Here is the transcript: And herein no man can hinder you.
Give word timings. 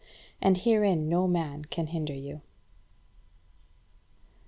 And 0.41 0.57
herein 0.57 1.09
no 1.09 1.27
man 1.27 1.63
can 1.65 1.85
hinder 1.85 2.15
you. 2.15 2.41